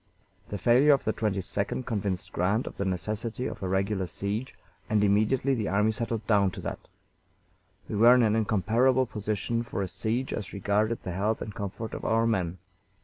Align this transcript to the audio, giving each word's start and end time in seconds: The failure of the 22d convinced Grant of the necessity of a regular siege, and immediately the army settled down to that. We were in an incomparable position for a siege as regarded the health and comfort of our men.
The 0.49 0.57
failure 0.57 0.93
of 0.93 1.03
the 1.03 1.13
22d 1.13 1.85
convinced 1.85 2.31
Grant 2.33 2.65
of 2.65 2.75
the 2.77 2.85
necessity 2.85 3.45
of 3.45 3.61
a 3.61 3.67
regular 3.67 4.07
siege, 4.07 4.55
and 4.89 5.03
immediately 5.03 5.53
the 5.53 5.67
army 5.67 5.91
settled 5.91 6.25
down 6.25 6.49
to 6.53 6.61
that. 6.61 6.79
We 7.87 7.95
were 7.95 8.15
in 8.15 8.23
an 8.23 8.35
incomparable 8.35 9.05
position 9.05 9.61
for 9.61 9.83
a 9.83 9.87
siege 9.87 10.33
as 10.33 10.53
regarded 10.53 11.03
the 11.03 11.11
health 11.11 11.39
and 11.39 11.53
comfort 11.53 11.93
of 11.93 12.03
our 12.03 12.25
men. 12.25 12.57